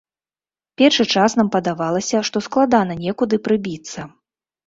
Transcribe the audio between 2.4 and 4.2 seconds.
складана некуды прыбіцца.